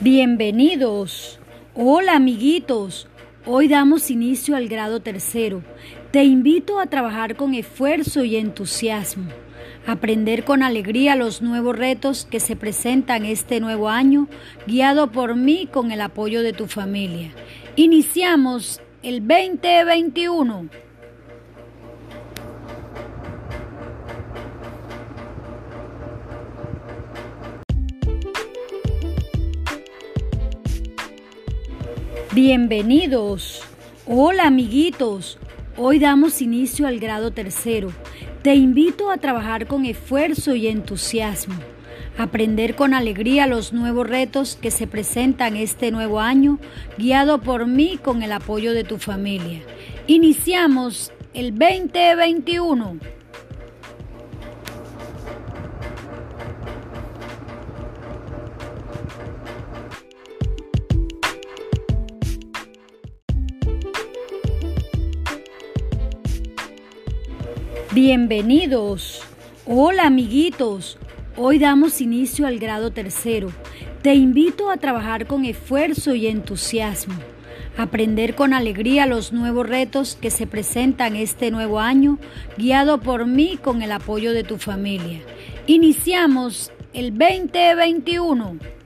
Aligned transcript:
Bienvenidos. 0.00 1.38
Hola 1.74 2.16
amiguitos. 2.16 3.06
Hoy 3.46 3.68
damos 3.68 4.10
inicio 4.10 4.56
al 4.56 4.68
grado 4.68 5.00
tercero. 5.00 5.62
Te 6.10 6.24
invito 6.24 6.80
a 6.80 6.86
trabajar 6.86 7.36
con 7.36 7.54
esfuerzo 7.54 8.24
y 8.24 8.36
entusiasmo, 8.36 9.30
aprender 9.86 10.44
con 10.44 10.62
alegría 10.62 11.14
los 11.14 11.42
nuevos 11.42 11.78
retos 11.78 12.26
que 12.28 12.40
se 12.40 12.56
presentan 12.56 13.24
este 13.24 13.60
nuevo 13.60 13.88
año, 13.88 14.28
guiado 14.66 15.12
por 15.12 15.36
mí 15.36 15.68
con 15.70 15.92
el 15.92 16.00
apoyo 16.00 16.42
de 16.42 16.52
tu 16.52 16.66
familia. 16.66 17.30
Iniciamos 17.76 18.80
el 19.02 19.26
2021. 19.26 20.87
Bienvenidos. 32.34 33.62
Hola 34.06 34.48
amiguitos. 34.48 35.38
Hoy 35.78 35.98
damos 35.98 36.42
inicio 36.42 36.86
al 36.86 37.00
grado 37.00 37.30
tercero. 37.30 37.90
Te 38.42 38.54
invito 38.54 39.10
a 39.10 39.16
trabajar 39.16 39.66
con 39.66 39.86
esfuerzo 39.86 40.54
y 40.54 40.68
entusiasmo, 40.68 41.54
aprender 42.18 42.76
con 42.76 42.92
alegría 42.92 43.46
los 43.46 43.72
nuevos 43.72 44.06
retos 44.06 44.58
que 44.60 44.70
se 44.70 44.86
presentan 44.86 45.56
este 45.56 45.90
nuevo 45.90 46.20
año, 46.20 46.58
guiado 46.98 47.40
por 47.40 47.66
mí 47.66 47.96
con 47.96 48.22
el 48.22 48.32
apoyo 48.32 48.74
de 48.74 48.84
tu 48.84 48.98
familia. 48.98 49.62
Iniciamos 50.06 51.12
el 51.32 51.58
2021. 51.58 53.17
Bienvenidos. 67.94 69.22
Hola 69.64 70.06
amiguitos. 70.06 70.98
Hoy 71.38 71.58
damos 71.58 72.02
inicio 72.02 72.46
al 72.46 72.58
grado 72.58 72.90
tercero. 72.90 73.48
Te 74.02 74.14
invito 74.14 74.70
a 74.70 74.76
trabajar 74.76 75.26
con 75.26 75.46
esfuerzo 75.46 76.14
y 76.14 76.26
entusiasmo, 76.26 77.14
aprender 77.78 78.34
con 78.34 78.52
alegría 78.52 79.06
los 79.06 79.32
nuevos 79.32 79.66
retos 79.66 80.18
que 80.20 80.30
se 80.30 80.46
presentan 80.46 81.16
este 81.16 81.50
nuevo 81.50 81.80
año, 81.80 82.18
guiado 82.58 83.00
por 83.00 83.24
mí 83.24 83.56
con 83.56 83.80
el 83.80 83.92
apoyo 83.92 84.32
de 84.32 84.44
tu 84.44 84.58
familia. 84.58 85.20
Iniciamos 85.66 86.70
el 86.92 87.16
2021. 87.16 88.77